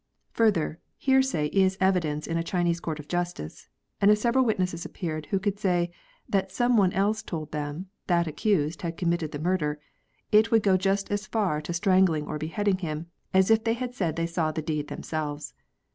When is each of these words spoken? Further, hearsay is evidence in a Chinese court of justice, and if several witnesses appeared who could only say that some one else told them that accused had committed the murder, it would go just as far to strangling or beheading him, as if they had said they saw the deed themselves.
Further, 0.33 0.79
hearsay 0.97 1.45
is 1.49 1.77
evidence 1.79 2.25
in 2.25 2.35
a 2.35 2.41
Chinese 2.43 2.79
court 2.79 2.99
of 2.99 3.07
justice, 3.07 3.69
and 4.01 4.09
if 4.09 4.17
several 4.17 4.43
witnesses 4.43 4.83
appeared 4.83 5.27
who 5.27 5.37
could 5.39 5.53
only 5.53 5.59
say 5.61 5.91
that 6.27 6.51
some 6.51 6.75
one 6.75 6.91
else 6.93 7.21
told 7.21 7.51
them 7.51 7.85
that 8.07 8.25
accused 8.25 8.81
had 8.81 8.97
committed 8.97 9.31
the 9.31 9.37
murder, 9.37 9.79
it 10.31 10.49
would 10.49 10.63
go 10.63 10.75
just 10.75 11.11
as 11.11 11.27
far 11.27 11.61
to 11.61 11.71
strangling 11.71 12.25
or 12.25 12.39
beheading 12.39 12.79
him, 12.79 13.11
as 13.31 13.51
if 13.51 13.63
they 13.63 13.73
had 13.75 13.93
said 13.93 14.15
they 14.15 14.25
saw 14.25 14.51
the 14.51 14.63
deed 14.63 14.87
themselves. 14.87 15.53